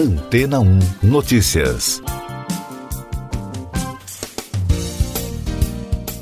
Antena 0.00 0.60
1 0.60 0.78
Notícias. 1.02 2.00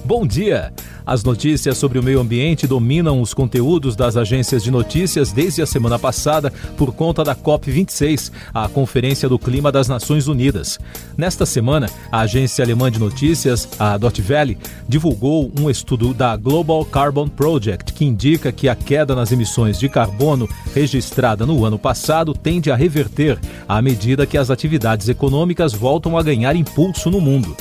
Bom 0.04 0.27
dia! 0.27 0.72
As 1.09 1.25
notícias 1.25 1.79
sobre 1.79 1.99
o 1.99 2.03
meio 2.03 2.21
ambiente 2.21 2.67
dominam 2.67 3.23
os 3.23 3.33
conteúdos 3.33 3.97
das 3.97 4.15
agências 4.15 4.63
de 4.63 4.71
notícias 4.71 5.33
desde 5.33 5.63
a 5.63 5.67
semana 5.67 5.99
passada 5.99 6.53
por 6.77 6.93
conta 6.93 7.25
da 7.25 7.35
COP26, 7.35 8.31
a 8.53 8.69
Conferência 8.69 9.27
do 9.27 9.38
Clima 9.38 9.73
das 9.73 9.88
Nações 9.88 10.29
Unidas. 10.29 10.79
Nesta 11.17 11.47
semana, 11.47 11.88
a 12.13 12.21
agência 12.21 12.63
alemã 12.63 12.91
de 12.91 12.99
notícias, 12.99 13.67
a 13.79 13.97
Dot 13.97 14.21
Valley, 14.21 14.59
divulgou 14.87 15.51
um 15.59 15.71
estudo 15.71 16.12
da 16.12 16.37
Global 16.37 16.84
Carbon 16.84 17.27
Project 17.27 17.95
que 17.95 18.05
indica 18.05 18.52
que 18.52 18.69
a 18.69 18.75
queda 18.75 19.15
nas 19.15 19.33
emissões 19.33 19.79
de 19.79 19.88
carbono 19.88 20.47
registrada 20.75 21.47
no 21.47 21.65
ano 21.65 21.79
passado 21.79 22.34
tende 22.34 22.70
a 22.70 22.77
reverter 22.77 23.38
à 23.66 23.80
medida 23.80 24.27
que 24.27 24.37
as 24.37 24.51
atividades 24.51 25.09
econômicas 25.09 25.73
voltam 25.73 26.18
a 26.18 26.23
ganhar 26.23 26.54
impulso 26.54 27.10
no 27.10 27.18
mundo. 27.18 27.56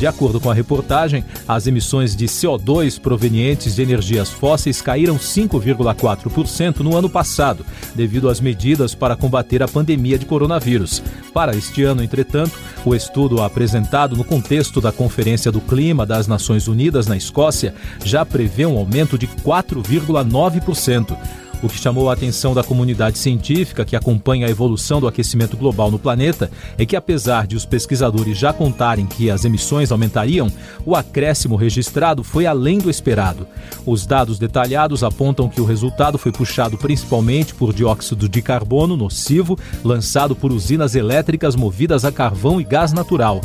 De 0.00 0.06
acordo 0.06 0.40
com 0.40 0.50
a 0.50 0.54
reportagem, 0.54 1.22
as 1.46 1.66
emissões 1.66 2.16
de 2.16 2.24
CO2 2.24 2.98
provenientes 2.98 3.74
de 3.74 3.82
energias 3.82 4.30
fósseis 4.30 4.80
caíram 4.80 5.18
5,4% 5.18 6.78
no 6.78 6.96
ano 6.96 7.10
passado, 7.10 7.66
devido 7.94 8.30
às 8.30 8.40
medidas 8.40 8.94
para 8.94 9.14
combater 9.14 9.62
a 9.62 9.68
pandemia 9.68 10.18
de 10.18 10.24
coronavírus. 10.24 11.02
Para 11.34 11.54
este 11.54 11.82
ano, 11.82 12.02
entretanto, 12.02 12.58
o 12.82 12.94
estudo 12.94 13.42
apresentado 13.42 14.16
no 14.16 14.24
contexto 14.24 14.80
da 14.80 14.90
Conferência 14.90 15.52
do 15.52 15.60
Clima 15.60 16.06
das 16.06 16.26
Nações 16.26 16.66
Unidas 16.66 17.06
na 17.06 17.18
Escócia 17.18 17.74
já 18.02 18.24
prevê 18.24 18.64
um 18.64 18.78
aumento 18.78 19.18
de 19.18 19.26
4,9%. 19.26 21.14
O 21.62 21.68
que 21.68 21.78
chamou 21.78 22.08
a 22.08 22.14
atenção 22.14 22.54
da 22.54 22.64
comunidade 22.64 23.18
científica 23.18 23.84
que 23.84 23.94
acompanha 23.94 24.46
a 24.46 24.50
evolução 24.50 24.98
do 24.98 25.06
aquecimento 25.06 25.58
global 25.58 25.90
no 25.90 25.98
planeta 25.98 26.50
é 26.78 26.86
que, 26.86 26.96
apesar 26.96 27.46
de 27.46 27.54
os 27.54 27.66
pesquisadores 27.66 28.38
já 28.38 28.50
contarem 28.50 29.04
que 29.04 29.30
as 29.30 29.44
emissões 29.44 29.92
aumentariam, 29.92 30.50
o 30.86 30.96
acréscimo 30.96 31.56
registrado 31.56 32.24
foi 32.24 32.46
além 32.46 32.78
do 32.78 32.88
esperado. 32.88 33.46
Os 33.84 34.06
dados 34.06 34.38
detalhados 34.38 35.04
apontam 35.04 35.50
que 35.50 35.60
o 35.60 35.66
resultado 35.66 36.16
foi 36.16 36.32
puxado 36.32 36.78
principalmente 36.78 37.54
por 37.54 37.74
dióxido 37.74 38.26
de 38.26 38.40
carbono 38.40 38.96
nocivo 38.96 39.58
lançado 39.84 40.34
por 40.34 40.52
usinas 40.52 40.94
elétricas 40.94 41.54
movidas 41.54 42.06
a 42.06 42.12
carvão 42.12 42.58
e 42.58 42.64
gás 42.64 42.94
natural. 42.94 43.42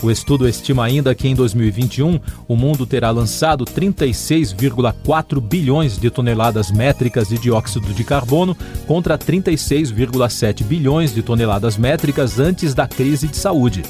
O 0.00 0.10
estudo 0.10 0.48
estima 0.48 0.84
ainda 0.84 1.12
que 1.14 1.26
em 1.26 1.34
2021 1.34 2.20
o 2.46 2.54
mundo 2.54 2.86
terá 2.86 3.10
lançado 3.10 3.64
36,4 3.64 5.40
bilhões 5.40 5.98
de 5.98 6.08
toneladas 6.08 6.70
métricas 6.70 7.28
de 7.28 7.38
dióxido 7.38 7.92
de 7.92 8.04
carbono 8.04 8.56
contra 8.86 9.18
36,7 9.18 10.62
bilhões 10.62 11.12
de 11.12 11.20
toneladas 11.20 11.76
métricas 11.76 12.38
antes 12.38 12.74
da 12.74 12.86
crise 12.86 13.26
de 13.26 13.36
saúde. 13.36 13.82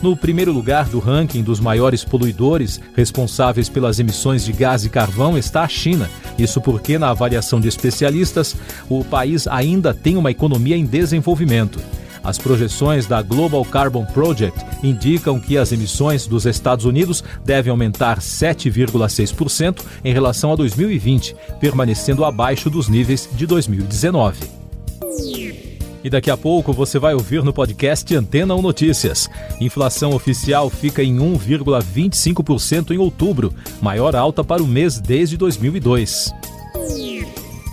No 0.00 0.16
primeiro 0.16 0.50
lugar 0.50 0.86
do 0.86 0.98
ranking 0.98 1.42
dos 1.42 1.60
maiores 1.60 2.02
poluidores 2.02 2.80
responsáveis 2.96 3.68
pelas 3.68 3.98
emissões 3.98 4.42
de 4.42 4.52
gás 4.52 4.86
e 4.86 4.88
carvão 4.88 5.36
está 5.36 5.62
a 5.62 5.68
China. 5.68 6.08
Isso 6.38 6.58
porque, 6.58 6.98
na 6.98 7.10
avaliação 7.10 7.60
de 7.60 7.68
especialistas, 7.68 8.56
o 8.88 9.04
país 9.04 9.46
ainda 9.46 9.92
tem 9.92 10.16
uma 10.16 10.30
economia 10.30 10.74
em 10.74 10.86
desenvolvimento. 10.86 11.78
As 12.22 12.38
projeções 12.38 13.06
da 13.06 13.22
Global 13.22 13.64
Carbon 13.64 14.04
Project 14.04 14.58
indicam 14.82 15.40
que 15.40 15.56
as 15.56 15.72
emissões 15.72 16.26
dos 16.26 16.44
Estados 16.46 16.84
Unidos 16.84 17.24
devem 17.44 17.70
aumentar 17.70 18.18
7,6% 18.18 19.82
em 20.04 20.12
relação 20.12 20.52
a 20.52 20.56
2020, 20.56 21.34
permanecendo 21.58 22.24
abaixo 22.24 22.68
dos 22.68 22.88
níveis 22.88 23.28
de 23.32 23.46
2019. 23.46 24.60
E 26.02 26.08
daqui 26.08 26.30
a 26.30 26.36
pouco 26.36 26.72
você 26.72 26.98
vai 26.98 27.14
ouvir 27.14 27.42
no 27.42 27.52
podcast 27.52 28.14
Antena 28.16 28.54
1 28.54 28.62
Notícias. 28.62 29.28
Inflação 29.60 30.14
oficial 30.14 30.70
fica 30.70 31.02
em 31.02 31.16
1,25% 31.18 32.92
em 32.92 32.98
outubro, 32.98 33.52
maior 33.82 34.16
alta 34.16 34.42
para 34.42 34.62
o 34.62 34.66
mês 34.66 34.98
desde 34.98 35.36
2002. 35.36 36.32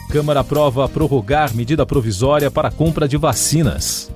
Câmara 0.09 0.41
aprova 0.41 0.88
prorrogar 0.88 1.55
medida 1.55 1.85
provisória 1.85 2.49
para 2.51 2.72
compra 2.72 3.07
de 3.07 3.17
vacinas. 3.17 4.11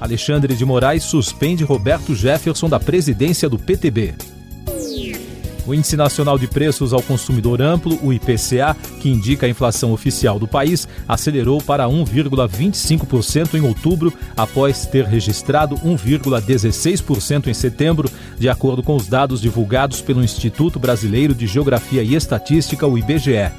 Alexandre 0.00 0.54
de 0.54 0.64
Moraes 0.64 1.04
suspende 1.04 1.64
Roberto 1.64 2.14
Jefferson 2.14 2.68
da 2.68 2.78
presidência 2.78 3.48
do 3.48 3.58
PTB. 3.58 4.14
O 5.68 5.74
Índice 5.74 5.98
Nacional 5.98 6.38
de 6.38 6.46
Preços 6.46 6.94
ao 6.94 7.02
Consumidor 7.02 7.60
Amplo, 7.60 7.98
o 8.02 8.10
IPCA, 8.10 8.74
que 9.00 9.10
indica 9.10 9.44
a 9.44 9.50
inflação 9.50 9.92
oficial 9.92 10.38
do 10.38 10.48
país, 10.48 10.88
acelerou 11.06 11.60
para 11.60 11.84
1,25% 11.84 13.52
em 13.52 13.60
outubro, 13.60 14.10
após 14.34 14.86
ter 14.86 15.04
registrado 15.04 15.76
1,16% 15.76 17.48
em 17.48 17.54
setembro, 17.54 18.10
de 18.38 18.48
acordo 18.48 18.82
com 18.82 18.96
os 18.96 19.08
dados 19.08 19.42
divulgados 19.42 20.00
pelo 20.00 20.24
Instituto 20.24 20.78
Brasileiro 20.78 21.34
de 21.34 21.46
Geografia 21.46 22.02
e 22.02 22.14
Estatística, 22.14 22.86
o 22.86 22.96
IBGE 22.96 23.52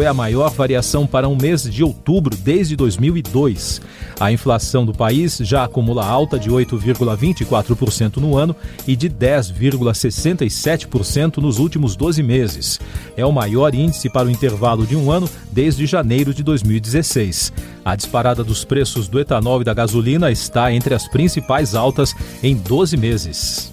foi 0.00 0.06
a 0.06 0.14
maior 0.14 0.48
variação 0.48 1.06
para 1.06 1.28
um 1.28 1.36
mês 1.36 1.64
de 1.64 1.84
outubro 1.84 2.34
desde 2.34 2.74
2002. 2.74 3.82
A 4.18 4.32
inflação 4.32 4.86
do 4.86 4.94
país 4.94 5.36
já 5.42 5.64
acumula 5.64 6.06
alta 6.06 6.38
de 6.38 6.48
8,24% 6.48 8.16
no 8.16 8.34
ano 8.34 8.56
e 8.88 8.96
de 8.96 9.10
10,67% 9.10 11.36
nos 11.36 11.58
últimos 11.58 11.94
12 11.96 12.22
meses. 12.22 12.80
É 13.14 13.26
o 13.26 13.32
maior 13.32 13.74
índice 13.74 14.08
para 14.08 14.26
o 14.26 14.30
intervalo 14.30 14.86
de 14.86 14.96
um 14.96 15.12
ano 15.12 15.28
desde 15.52 15.84
janeiro 15.84 16.32
de 16.32 16.42
2016. 16.42 17.52
A 17.84 17.94
disparada 17.94 18.42
dos 18.42 18.64
preços 18.64 19.06
do 19.06 19.20
etanol 19.20 19.60
e 19.60 19.64
da 19.64 19.74
gasolina 19.74 20.32
está 20.32 20.72
entre 20.72 20.94
as 20.94 21.06
principais 21.08 21.74
altas 21.74 22.14
em 22.42 22.56
12 22.56 22.96
meses. 22.96 23.70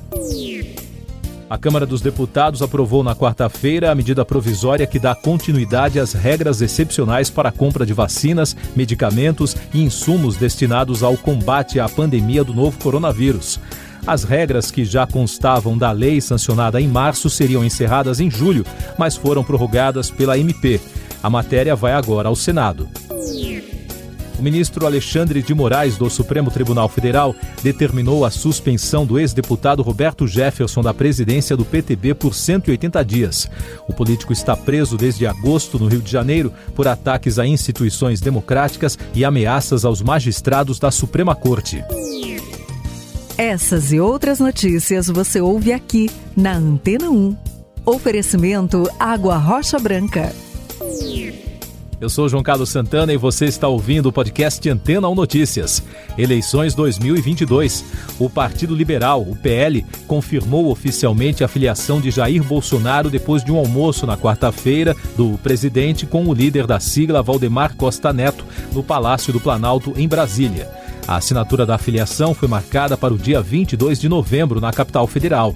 A 1.49 1.57
Câmara 1.57 1.85
dos 1.85 2.01
Deputados 2.01 2.61
aprovou 2.61 3.03
na 3.03 3.15
quarta-feira 3.15 3.89
a 3.89 3.95
medida 3.95 4.25
provisória 4.25 4.85
que 4.85 4.99
dá 4.99 5.15
continuidade 5.15 5.97
às 5.97 6.11
regras 6.11 6.61
excepcionais 6.61 7.29
para 7.29 7.47
a 7.47 7.51
compra 7.53 7.85
de 7.85 7.93
vacinas, 7.93 8.53
medicamentos 8.75 9.55
e 9.73 9.81
insumos 9.81 10.35
destinados 10.35 11.03
ao 11.03 11.15
combate 11.15 11.79
à 11.79 11.87
pandemia 11.87 12.43
do 12.43 12.53
novo 12.53 12.77
coronavírus. 12.77 13.61
As 14.05 14.25
regras 14.25 14.69
que 14.69 14.83
já 14.83 15.07
constavam 15.07 15.77
da 15.77 15.89
lei 15.91 16.19
sancionada 16.19 16.81
em 16.81 16.87
março 16.87 17.29
seriam 17.29 17.63
encerradas 17.63 18.19
em 18.19 18.29
julho, 18.29 18.65
mas 18.97 19.15
foram 19.15 19.41
prorrogadas 19.41 20.11
pela 20.11 20.37
MP. 20.37 20.81
A 21.23 21.29
matéria 21.29 21.77
vai 21.77 21.93
agora 21.93 22.27
ao 22.27 22.35
Senado. 22.35 22.89
O 24.37 24.43
ministro 24.43 24.85
Alexandre 24.85 25.41
de 25.41 25.53
Moraes, 25.53 25.97
do 25.97 26.07
Supremo 26.09 26.51
Tribunal 26.51 26.87
Federal, 26.87 27.35
determinou 27.63 28.23
a 28.23 28.29
suspensão 28.29 29.05
do 29.05 29.17
ex-deputado 29.19 29.81
Roberto 29.81 30.27
Jefferson 30.27 30.81
da 30.81 30.93
presidência 30.93 31.57
do 31.57 31.65
PTB 31.65 32.13
por 32.13 32.35
180 32.35 33.03
dias. 33.03 33.49
O 33.87 33.93
político 33.93 34.31
está 34.31 34.55
preso 34.55 34.95
desde 34.95 35.25
agosto 35.25 35.79
no 35.79 35.87
Rio 35.87 36.01
de 36.01 36.11
Janeiro 36.11 36.53
por 36.75 36.87
ataques 36.87 37.39
a 37.39 37.47
instituições 37.47 38.21
democráticas 38.21 38.97
e 39.15 39.25
ameaças 39.25 39.83
aos 39.83 40.01
magistrados 40.03 40.77
da 40.77 40.91
Suprema 40.91 41.35
Corte. 41.35 41.83
Essas 43.37 43.91
e 43.91 43.99
outras 43.99 44.39
notícias 44.39 45.07
você 45.07 45.41
ouve 45.41 45.71
aqui 45.73 46.09
na 46.35 46.53
Antena 46.53 47.09
1. 47.09 47.35
Oferecimento 47.85 48.89
Água 48.99 49.37
Rocha 49.37 49.79
Branca. 49.79 50.46
Eu 51.99 52.09
sou 52.09 52.29
João 52.29 52.43
Carlos 52.43 52.69
Santana 52.69 53.11
e 53.11 53.17
você 53.17 53.45
está 53.45 53.67
ouvindo 53.67 54.05
o 54.05 54.11
podcast 54.11 54.69
Antena 54.69 55.09
1 55.09 55.15
Notícias. 55.15 55.81
Eleições 56.15 56.75
2022. 56.75 57.83
O 58.19 58.29
Partido 58.29 58.75
Liberal, 58.75 59.23
o 59.23 59.35
PL, 59.35 59.83
confirmou 60.05 60.69
oficialmente 60.69 61.43
a 61.43 61.47
filiação 61.47 61.99
de 61.99 62.11
Jair 62.11 62.43
Bolsonaro 62.43 63.09
depois 63.09 63.43
de 63.43 63.51
um 63.51 63.57
almoço 63.57 64.05
na 64.05 64.15
quarta-feira 64.15 64.95
do 65.15 65.39
presidente 65.39 66.05
com 66.05 66.23
o 66.25 66.33
líder 66.35 66.67
da 66.67 66.79
sigla 66.79 67.23
Valdemar 67.23 67.75
Costa 67.75 68.13
Neto 68.13 68.45
no 68.71 68.83
Palácio 68.83 69.33
do 69.33 69.39
Planalto, 69.39 69.91
em 69.97 70.07
Brasília. 70.07 70.69
A 71.07 71.15
assinatura 71.15 71.65
da 71.65 71.79
filiação 71.79 72.35
foi 72.35 72.47
marcada 72.47 72.95
para 72.95 73.13
o 73.13 73.17
dia 73.17 73.41
22 73.41 74.00
de 74.00 74.07
novembro 74.07 74.61
na 74.61 74.71
capital 74.71 75.07
federal 75.07 75.55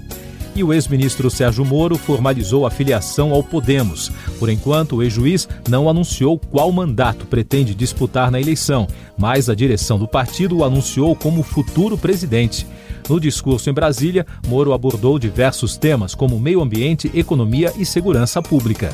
e 0.55 0.63
o 0.63 0.73
ex-ministro 0.73 1.29
Sérgio 1.29 1.63
Moro 1.65 1.97
formalizou 1.97 2.65
a 2.65 2.71
filiação 2.71 3.31
ao 3.31 3.43
Podemos. 3.43 4.11
Por 4.39 4.49
enquanto, 4.49 4.97
o 4.97 5.03
ex-juiz 5.03 5.47
não 5.69 5.89
anunciou 5.89 6.37
qual 6.37 6.71
mandato 6.71 7.25
pretende 7.25 7.73
disputar 7.73 8.31
na 8.31 8.39
eleição, 8.39 8.87
mas 9.17 9.49
a 9.49 9.55
direção 9.55 9.97
do 9.97 10.07
partido 10.07 10.57
o 10.57 10.63
anunciou 10.63 11.15
como 11.15 11.43
futuro 11.43 11.97
presidente. 11.97 12.67
No 13.09 13.19
discurso 13.19 13.69
em 13.69 13.73
Brasília, 13.73 14.25
Moro 14.47 14.73
abordou 14.73 15.17
diversos 15.17 15.77
temas 15.77 16.15
como 16.15 16.39
meio 16.39 16.61
ambiente, 16.61 17.11
economia 17.13 17.73
e 17.77 17.85
segurança 17.85 18.41
pública. 18.41 18.91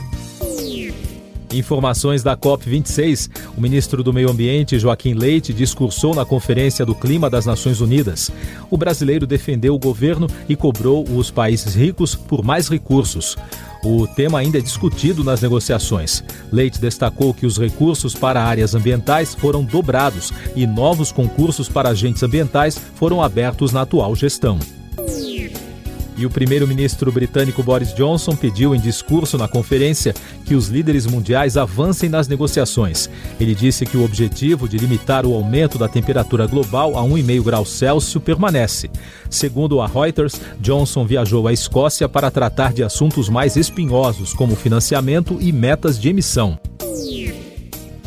Informações 1.54 2.24
da 2.24 2.36
COP26. 2.36 3.30
O 3.58 3.62
ministro 3.62 4.04
do 4.04 4.12
Meio 4.12 4.30
Ambiente, 4.30 4.78
Joaquim 4.78 5.14
Leite, 5.14 5.54
discursou 5.54 6.14
na 6.14 6.26
Conferência 6.26 6.86
do 6.86 6.94
Clima 6.94 7.30
das 7.30 7.46
Nações 7.46 7.80
Unidas. 7.80 8.30
O 8.70 8.78
brasileiro 8.78 9.26
defendeu 9.26 9.74
o 9.74 9.80
governo 9.80 10.28
e 10.50 10.56
cobrou 10.56 11.08
os 11.08 11.32
países 11.32 11.76
ricos 11.76 12.16
por 12.16 12.44
mais 12.44 12.68
recursos. 12.68 13.38
O 13.84 14.06
tema 14.08 14.40
ainda 14.40 14.58
é 14.58 14.62
discutido 14.62 15.24
nas 15.24 15.42
negociações. 15.42 16.24
Leite 16.52 16.82
destacou 16.82 17.34
que 17.34 17.46
os 17.46 17.58
recursos 17.58 18.14
para 18.14 18.44
áreas 18.44 18.76
ambientais 18.76 19.34
foram 19.34 19.64
dobrados 19.64 20.34
e 20.56 20.68
novos 20.68 21.12
concursos 21.12 21.70
para 21.70 21.90
agentes 21.90 22.24
ambientais 22.24 22.78
foram 22.96 23.22
abertos 23.24 23.72
na 23.72 23.82
atual 23.82 24.16
gestão. 24.16 24.60
E 26.18 26.26
o 26.26 26.30
primeiro-ministro 26.32 27.12
britânico 27.12 27.62
Boris 27.62 27.94
Johnson 27.94 28.36
pediu 28.36 28.74
em 28.74 28.80
discurso 28.80 29.38
na 29.38 29.48
conferência 29.48 30.16
que 30.46 30.56
os 30.56 30.68
líderes 30.68 31.06
mundiais 31.06 31.56
avancem 31.56 32.10
nas 32.10 32.28
negociações. 32.28 33.08
Ele 33.40 33.54
disse 33.54 33.86
que 33.86 33.96
o 33.96 34.04
objetivo 34.04 34.68
de 34.68 34.78
limitar 34.78 35.28
o 35.28 35.36
aumento 35.36 35.78
da 35.78 35.88
temperatura 35.88 36.48
global 36.48 36.98
a 36.98 37.02
1,5 37.04 37.44
graus 37.44 37.70
Celsius 37.70 38.24
permanece. 38.24 38.90
Segundo 39.30 39.80
a 39.80 39.86
Reuters, 39.86 40.42
Johnson 40.60 41.06
viajou 41.06 41.48
à 41.48 41.54
Escócia 41.54 42.10
para 42.10 42.32
tratar 42.32 42.74
de 42.74 42.84
assuntos 42.84 43.30
mais 43.30 43.56
espinhosos, 43.56 44.34
como 44.34 44.56
financiamento 44.56 45.38
e 45.40 45.52
metas 45.52 46.00
de 46.00 46.10
emissão 46.10 46.60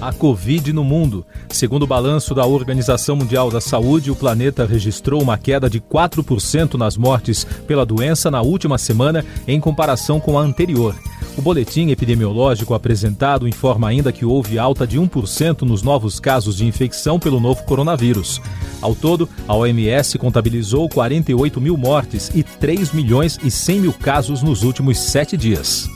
a 0.00 0.12
Covid 0.12 0.72
no 0.72 0.82
mundo. 0.82 1.24
Segundo 1.50 1.82
o 1.82 1.86
balanço 1.86 2.34
da 2.34 2.46
Organização 2.46 3.16
Mundial 3.16 3.50
da 3.50 3.60
Saúde, 3.60 4.10
o 4.10 4.16
planeta 4.16 4.64
registrou 4.64 5.22
uma 5.22 5.36
queda 5.36 5.68
de 5.68 5.80
4% 5.80 6.74
nas 6.74 6.96
mortes 6.96 7.44
pela 7.66 7.84
doença 7.84 8.30
na 8.30 8.40
última 8.40 8.78
semana 8.78 9.24
em 9.46 9.60
comparação 9.60 10.18
com 10.18 10.38
a 10.38 10.42
anterior. 10.42 10.94
O 11.36 11.42
boletim 11.42 11.90
epidemiológico 11.90 12.74
apresentado 12.74 13.46
informa 13.46 13.88
ainda 13.88 14.12
que 14.12 14.24
houve 14.24 14.58
alta 14.58 14.86
de 14.86 14.98
1% 14.98 15.62
nos 15.62 15.82
novos 15.82 16.18
casos 16.18 16.56
de 16.56 16.66
infecção 16.66 17.18
pelo 17.18 17.40
novo 17.40 17.62
coronavírus. 17.64 18.40
Ao 18.80 18.94
todo, 18.94 19.28
a 19.46 19.54
OMS 19.54 20.18
contabilizou 20.18 20.88
48 20.88 21.60
mil 21.60 21.76
mortes 21.76 22.30
e 22.34 22.42
3 22.42 22.92
milhões 22.92 23.38
e 23.42 23.50
100 23.50 23.80
mil 23.80 23.92
casos 23.92 24.42
nos 24.42 24.62
últimos 24.62 24.98
sete 24.98 25.36
dias. 25.36 25.88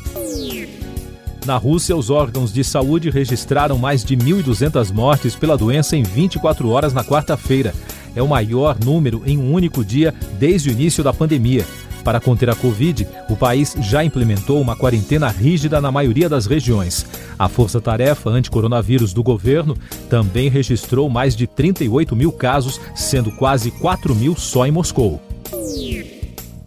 Na 1.44 1.58
Rússia, 1.58 1.94
os 1.94 2.08
órgãos 2.08 2.50
de 2.50 2.64
saúde 2.64 3.11
registraram 3.11 3.76
mais 3.76 4.02
de 4.02 4.17
1.200 4.17 4.91
mortes 4.91 5.37
pela 5.37 5.58
doença 5.58 5.94
em 5.94 6.02
24 6.02 6.70
horas 6.70 6.94
na 6.94 7.05
quarta-feira. 7.05 7.75
É 8.17 8.23
o 8.23 8.29
maior 8.29 8.79
número 8.82 9.23
em 9.26 9.37
um 9.37 9.52
único 9.52 9.85
dia 9.85 10.14
desde 10.38 10.70
o 10.70 10.73
início 10.73 11.05
da 11.05 11.12
pandemia. 11.12 11.67
Para 12.02 12.20
conter 12.20 12.49
a 12.49 12.55
Covid, 12.55 13.06
o 13.29 13.37
país 13.37 13.75
já 13.81 14.02
implementou 14.02 14.61
uma 14.61 14.76
quarentena 14.76 15.29
rígida 15.29 15.81
na 15.82 15.93
maioria 15.93 16.29
das 16.31 16.46
regiões. 16.46 17.05
A 17.38 17.49
Força-Tarefa 17.49 18.31
Anticoronavírus 18.31 19.12
do 19.12 19.23
governo 19.23 19.76
também 20.08 20.49
registrou 20.49 21.11
mais 21.11 21.37
de 21.37 21.47
38 21.47 22.17
mil 22.17 22.32
casos, 22.32 22.81
sendo 22.94 23.31
quase 23.32 23.70
4 23.70 24.14
mil 24.14 24.35
só 24.35 24.67
em 24.67 24.70
Moscou. 24.70 25.20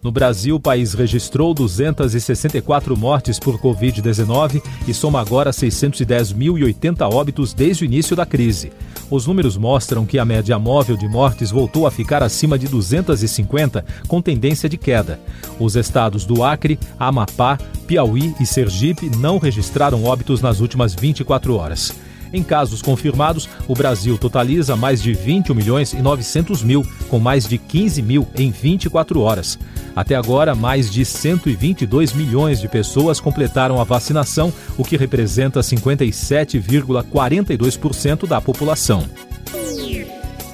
No 0.02 0.12
Brasil, 0.12 0.56
o 0.56 0.60
país 0.60 0.94
registrou 0.94 1.52
264 1.52 2.96
mortes 2.96 3.38
por 3.38 3.58
Covid-19 3.58 4.62
e 4.86 4.94
soma 4.94 5.20
agora 5.20 5.50
610.080 5.50 7.02
óbitos 7.12 7.52
desde 7.52 7.84
o 7.84 7.86
início 7.86 8.14
da 8.14 8.24
crise. 8.24 8.70
Os 9.10 9.26
números 9.26 9.56
mostram 9.56 10.06
que 10.06 10.18
a 10.18 10.24
média 10.24 10.58
móvel 10.58 10.96
de 10.96 11.08
mortes 11.08 11.50
voltou 11.50 11.86
a 11.86 11.90
ficar 11.90 12.22
acima 12.22 12.58
de 12.58 12.68
250, 12.68 13.84
com 14.06 14.22
tendência 14.22 14.68
de 14.68 14.76
queda. 14.76 15.18
Os 15.58 15.74
estados 15.74 16.24
do 16.24 16.44
Acre, 16.44 16.78
Amapá, 16.98 17.58
Piauí 17.86 18.34
e 18.38 18.46
Sergipe 18.46 19.10
não 19.16 19.38
registraram 19.38 20.04
óbitos 20.04 20.40
nas 20.40 20.60
últimas 20.60 20.94
24 20.94 21.56
horas. 21.56 21.92
Em 22.32 22.42
casos 22.42 22.80
confirmados, 22.82 23.48
o 23.66 23.74
Brasil 23.74 24.18
totaliza 24.18 24.76
mais 24.76 25.02
de 25.02 25.12
21 25.12 25.54
milhões 25.54 25.92
e 25.92 26.00
900 26.02 26.62
mil, 26.62 26.86
com 27.08 27.18
mais 27.18 27.48
de 27.48 27.58
15 27.58 28.02
mil 28.02 28.28
em 28.36 28.50
24 28.50 29.20
horas. 29.20 29.58
Até 29.96 30.14
agora, 30.14 30.54
mais 30.54 30.90
de 30.90 31.02
122 31.04 32.12
milhões 32.12 32.60
de 32.60 32.68
pessoas 32.68 33.18
completaram 33.18 33.80
a 33.80 33.84
vacinação, 33.84 34.52
o 34.76 34.84
que 34.84 34.96
representa 34.96 35.60
57,42% 35.60 38.26
da 38.26 38.40
população. 38.40 39.04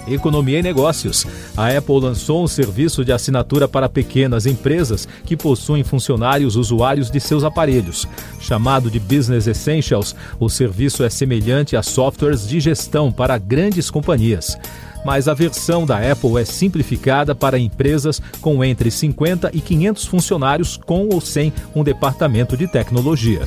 Economia 0.06 0.58
e 0.58 0.62
Negócios. 0.62 1.26
A 1.56 1.68
Apple 1.68 2.00
lançou 2.00 2.42
um 2.42 2.48
serviço 2.48 3.04
de 3.04 3.12
assinatura 3.12 3.66
para 3.68 3.88
pequenas 3.88 4.46
empresas 4.46 5.08
que 5.24 5.36
possuem 5.36 5.82
funcionários 5.82 6.56
usuários 6.56 7.10
de 7.10 7.20
seus 7.20 7.44
aparelhos. 7.44 8.06
Chamado 8.40 8.90
de 8.90 9.00
Business 9.00 9.46
Essentials, 9.46 10.14
o 10.38 10.48
serviço 10.48 11.04
é 11.04 11.10
semelhante 11.10 11.76
a 11.76 11.82
softwares 11.82 12.46
de 12.46 12.60
gestão 12.60 13.10
para 13.10 13.38
grandes 13.38 13.90
companhias 13.90 14.56
mas 15.04 15.28
a 15.28 15.34
versão 15.34 15.84
da 15.84 15.98
Apple 15.98 16.40
é 16.40 16.44
simplificada 16.44 17.34
para 17.34 17.58
empresas 17.58 18.22
com 18.40 18.64
entre 18.64 18.90
50 18.90 19.50
e 19.52 19.60
500 19.60 20.06
funcionários 20.06 20.76
com 20.78 21.08
ou 21.10 21.20
sem 21.20 21.52
um 21.74 21.84
departamento 21.84 22.56
de 22.56 22.66
tecnologia. 22.66 23.42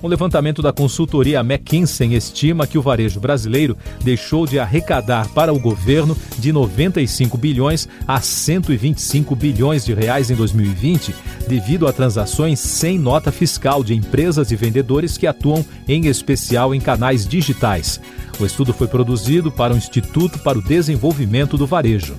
Um 0.00 0.06
levantamento 0.06 0.62
da 0.62 0.72
consultoria 0.72 1.40
McKinsey 1.40 2.14
estima 2.14 2.68
que 2.68 2.78
o 2.78 2.82
varejo 2.82 3.18
brasileiro 3.18 3.76
deixou 4.02 4.46
de 4.46 4.58
arrecadar 4.58 5.28
para 5.30 5.52
o 5.52 5.58
governo 5.58 6.16
de 6.38 6.52
95 6.52 7.36
bilhões 7.36 7.88
a 8.06 8.20
125 8.20 9.34
bilhões 9.34 9.84
de 9.84 9.92
reais 9.94 10.30
em 10.30 10.36
2020, 10.36 11.12
devido 11.48 11.88
a 11.88 11.92
transações 11.92 12.60
sem 12.60 12.96
nota 12.96 13.32
fiscal 13.32 13.82
de 13.82 13.92
empresas 13.92 14.52
e 14.52 14.56
vendedores 14.56 15.18
que 15.18 15.26
atuam 15.26 15.64
em 15.88 16.06
especial 16.06 16.72
em 16.72 16.80
canais 16.80 17.26
digitais. 17.26 18.00
O 18.38 18.46
estudo 18.46 18.72
foi 18.72 18.86
produzido 18.86 19.50
para 19.50 19.74
o 19.74 19.76
Instituto 19.76 20.38
para 20.38 20.58
o 20.58 20.62
Desenvolvimento 20.62 21.58
do 21.58 21.66
Varejo. 21.66 22.14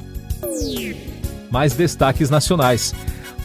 Mais 1.50 1.74
destaques 1.74 2.30
nacionais. 2.30 2.94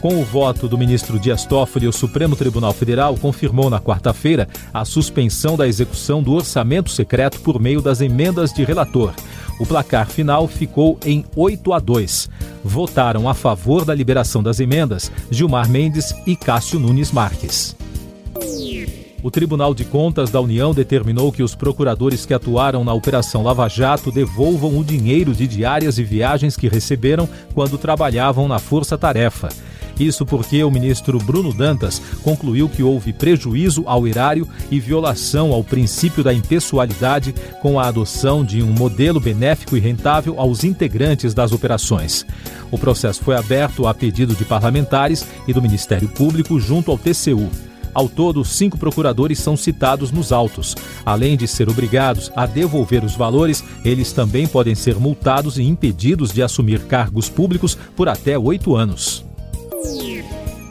Com 0.05 0.21
o 0.21 0.23
voto 0.23 0.67
do 0.67 0.77
ministro 0.77 1.17
Dias 1.17 1.45
Toffoli, 1.45 1.87
o 1.87 1.91
Supremo 1.91 2.35
Tribunal 2.35 2.71
Federal 2.73 3.17
confirmou 3.17 3.71
na 3.71 3.79
quarta-feira 3.79 4.47
a 4.71 4.85
suspensão 4.85 5.57
da 5.57 5.67
execução 5.67 6.21
do 6.21 6.31
orçamento 6.31 6.91
secreto 6.91 7.39
por 7.39 7.59
meio 7.59 7.81
das 7.81 8.01
emendas 8.01 8.53
de 8.53 8.63
relator. 8.63 9.15
O 9.59 9.65
placar 9.65 10.07
final 10.07 10.47
ficou 10.47 10.99
em 11.03 11.25
8 11.35 11.73
a 11.73 11.79
2. 11.79 12.29
Votaram 12.63 13.27
a 13.27 13.33
favor 13.33 13.83
da 13.83 13.95
liberação 13.95 14.43
das 14.43 14.59
emendas 14.59 15.11
Gilmar 15.31 15.67
Mendes 15.67 16.13
e 16.27 16.35
Cássio 16.35 16.79
Nunes 16.79 17.11
Marques. 17.11 17.75
O 19.23 19.31
Tribunal 19.31 19.73
de 19.73 19.85
Contas 19.85 20.29
da 20.29 20.39
União 20.39 20.71
determinou 20.71 21.31
que 21.31 21.41
os 21.41 21.55
procuradores 21.55 22.27
que 22.27 22.33
atuaram 22.35 22.83
na 22.83 22.93
Operação 22.93 23.41
Lava 23.41 23.67
Jato 23.67 24.11
devolvam 24.11 24.77
o 24.77 24.83
dinheiro 24.83 25.33
de 25.33 25.47
diárias 25.47 25.97
e 25.97 26.03
viagens 26.03 26.55
que 26.55 26.67
receberam 26.67 27.27
quando 27.55 27.75
trabalhavam 27.75 28.47
na 28.47 28.59
Força 28.59 28.99
Tarefa. 28.99 29.49
Isso 29.99 30.25
porque 30.25 30.63
o 30.63 30.71
ministro 30.71 31.17
Bruno 31.19 31.53
Dantas 31.53 32.01
concluiu 32.21 32.67
que 32.67 32.83
houve 32.83 33.13
prejuízo 33.13 33.83
ao 33.85 34.07
erário 34.07 34.47
e 34.69 34.79
violação 34.79 35.53
ao 35.53 35.63
princípio 35.63 36.23
da 36.23 36.33
impessoalidade 36.33 37.33
com 37.61 37.79
a 37.79 37.87
adoção 37.87 38.43
de 38.43 38.61
um 38.61 38.71
modelo 38.71 39.19
benéfico 39.19 39.77
e 39.77 39.79
rentável 39.79 40.39
aos 40.39 40.63
integrantes 40.63 41.33
das 41.33 41.51
operações. 41.51 42.25
O 42.71 42.77
processo 42.77 43.23
foi 43.23 43.35
aberto 43.35 43.87
a 43.87 43.93
pedido 43.93 44.35
de 44.35 44.43
parlamentares 44.43 45.25
e 45.47 45.53
do 45.53 45.61
Ministério 45.61 46.09
Público 46.09 46.59
junto 46.59 46.91
ao 46.91 46.97
TCU. 46.97 47.49
Ao 47.93 48.09
todo, 48.09 48.43
cinco 48.43 48.77
procuradores 48.77 49.39
são 49.39 49.55
citados 49.55 50.11
nos 50.11 50.33
autos. 50.33 50.75
Além 51.05 51.37
de 51.37 51.47
ser 51.47 51.69
obrigados 51.69 52.29
a 52.35 52.45
devolver 52.45 53.05
os 53.05 53.15
valores, 53.15 53.63
eles 53.85 54.11
também 54.11 54.45
podem 54.45 54.75
ser 54.75 54.95
multados 54.99 55.57
e 55.57 55.63
impedidos 55.63 56.33
de 56.33 56.43
assumir 56.43 56.81
cargos 56.81 57.29
públicos 57.29 57.77
por 57.95 58.09
até 58.09 58.37
oito 58.37 58.75
anos. 58.75 59.23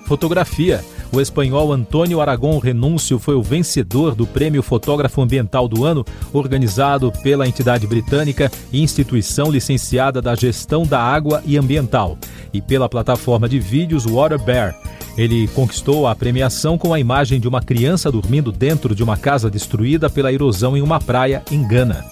Fotografia. 0.07 0.85
O 1.13 1.21
espanhol 1.21 1.73
Antônio 1.73 2.21
Aragon 2.21 2.59
Renúncio 2.59 3.19
foi 3.19 3.35
o 3.35 3.43
vencedor 3.43 4.15
do 4.15 4.27
Prêmio 4.27 4.63
Fotógrafo 4.63 5.23
Ambiental 5.23 5.69
do 5.69 5.85
Ano, 5.85 6.05
organizado 6.33 7.13
pela 7.23 7.47
entidade 7.47 7.87
britânica 7.87 8.51
Instituição 8.73 9.51
Licenciada 9.51 10.21
da 10.21 10.35
Gestão 10.35 10.85
da 10.85 11.01
Água 11.01 11.43
e 11.47 11.57
Ambiental 11.57 12.19
e 12.53 12.61
pela 12.61 12.89
plataforma 12.89 13.49
de 13.49 13.59
vídeos 13.59 14.05
Water 14.05 14.43
Bear. 14.43 14.77
Ele 15.17 15.47
conquistou 15.49 16.07
a 16.07 16.15
premiação 16.15 16.77
com 16.77 16.93
a 16.93 16.99
imagem 16.99 17.39
de 17.39 17.47
uma 17.47 17.63
criança 17.63 18.11
dormindo 18.11 18.51
dentro 18.51 18.95
de 18.95 19.03
uma 19.03 19.17
casa 19.17 19.49
destruída 19.49 20.11
pela 20.11 20.33
erosão 20.33 20.77
em 20.77 20.83
uma 20.83 21.01
praia 21.01 21.43
em 21.51 21.67
Gana. 21.67 22.05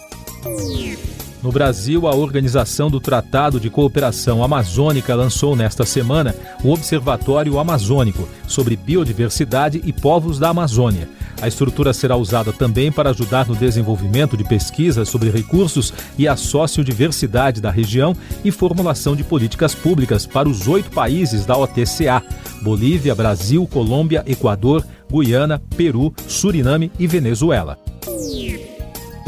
No 1.43 1.51
Brasil, 1.51 2.07
a 2.07 2.15
Organização 2.15 2.89
do 2.89 3.01
Tratado 3.01 3.59
de 3.59 3.69
Cooperação 3.69 4.45
Amazônica 4.45 5.13
lançou 5.13 5.57
nesta 5.57 5.85
semana 5.85 6.37
o 6.63 6.71
Observatório 6.71 7.59
Amazônico 7.59 8.29
sobre 8.47 8.77
Biodiversidade 8.77 9.83
e 9.85 9.93
Povos 9.93 10.39
da 10.39 10.51
Amazônia. 10.51 11.09
A 11.41 11.49
estrutura 11.49 11.93
será 11.93 12.17
usada 12.17 12.53
também 12.53 12.93
para 12.93 13.11
ajudar 13.11 13.49
no 13.49 13.57
desenvolvimento 13.57 14.37
de 14.37 14.45
pesquisas 14.45 15.09
sobre 15.09 15.31
recursos 15.31 15.93
e 16.17 16.29
a 16.29 16.37
sociodiversidade 16.37 17.61
da 17.61 17.73
região 17.73 18.15
e 18.45 18.53
formulação 18.53 19.17
de 19.17 19.25
políticas 19.25 19.75
públicas 19.75 20.25
para 20.25 20.49
os 20.49 20.69
oito 20.69 20.93
países 20.93 21.45
da 21.45 21.57
OTCA: 21.57 22.23
Bolívia, 22.63 23.17
Brasil, 23.17 23.67
Colômbia, 23.67 24.23
Equador, 24.29 24.87
Guiana, 25.11 25.61
Peru, 25.77 26.15
Suriname 26.29 26.93
e 27.01 27.09
Venezuela. 27.09 27.77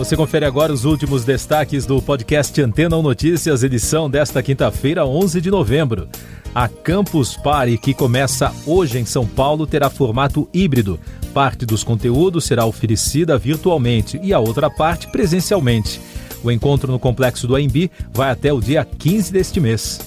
Você 0.05 0.19
confere 0.19 0.45
agora 0.45 0.71
os 0.71 0.85
últimos 0.85 1.25
destaques 1.25 1.87
do 1.87 2.01
podcast 2.03 2.61
Antena 2.61 3.01
Notícias, 3.01 3.63
edição 3.63 4.11
desta 4.11 4.43
quinta-feira, 4.43 5.07
11 5.07 5.41
de 5.41 5.51
novembro. 5.51 6.07
A 6.55 6.69
Campus 6.69 7.39
Party, 7.39 7.79
que 7.79 7.95
começa 7.95 8.55
hoje 8.67 8.99
em 8.99 9.07
São 9.07 9.27
Paulo, 9.27 9.67
terá 9.67 9.89
formato 9.89 10.47
híbrido. 10.53 11.01
Parte 11.33 11.65
dos 11.65 11.83
conteúdos 11.83 12.45
será 12.45 12.67
oferecida 12.67 13.39
virtualmente 13.39 14.21
e 14.23 14.35
a 14.35 14.39
outra 14.39 14.69
parte 14.69 15.07
presencialmente. 15.07 15.99
O 16.43 16.51
encontro 16.51 16.93
no 16.93 16.99
complexo 16.99 17.47
do 17.47 17.57
AMB 17.57 17.91
vai 18.13 18.31
até 18.31 18.53
o 18.53 18.61
dia 18.61 18.85
15 18.85 19.33
deste 19.33 19.59
mês. 19.59 20.01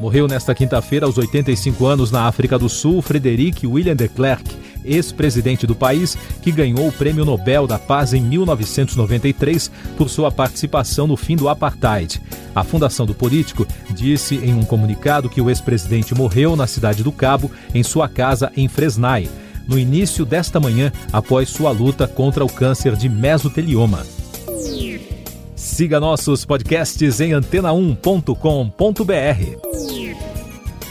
Morreu 0.00 0.26
nesta 0.26 0.54
quinta-feira, 0.54 1.04
aos 1.04 1.18
85 1.18 1.84
anos, 1.84 2.10
na 2.10 2.22
África 2.22 2.58
do 2.58 2.70
Sul, 2.70 3.02
Frederic 3.02 3.66
William 3.66 3.94
de 3.94 4.08
Klerk, 4.08 4.57
ex-presidente 4.88 5.66
do 5.66 5.74
país, 5.74 6.16
que 6.42 6.50
ganhou 6.50 6.88
o 6.88 6.92
Prêmio 6.92 7.24
Nobel 7.24 7.66
da 7.66 7.78
Paz 7.78 8.12
em 8.12 8.20
1993 8.20 9.70
por 9.96 10.08
sua 10.08 10.30
participação 10.30 11.06
no 11.06 11.16
fim 11.16 11.36
do 11.36 11.48
apartheid. 11.48 12.20
A 12.54 12.64
fundação 12.64 13.06
do 13.06 13.14
político 13.14 13.66
disse 13.90 14.36
em 14.36 14.54
um 14.54 14.64
comunicado 14.64 15.28
que 15.28 15.40
o 15.40 15.48
ex-presidente 15.48 16.14
morreu 16.14 16.56
na 16.56 16.66
cidade 16.66 17.02
do 17.02 17.12
Cabo, 17.12 17.50
em 17.74 17.82
sua 17.82 18.08
casa 18.08 18.50
em 18.56 18.68
Fresnai, 18.68 19.28
no 19.66 19.78
início 19.78 20.24
desta 20.24 20.58
manhã, 20.58 20.90
após 21.12 21.50
sua 21.50 21.70
luta 21.70 22.08
contra 22.08 22.44
o 22.44 22.48
câncer 22.48 22.96
de 22.96 23.08
mesotelioma. 23.08 24.04
Siga 25.54 26.00
nossos 26.00 26.44
podcasts 26.44 27.20
em 27.20 27.32
antena1.com.br. 27.32 29.97